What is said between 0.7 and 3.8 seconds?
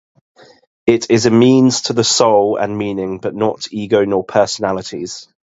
It is a means to the soul and meaning, but not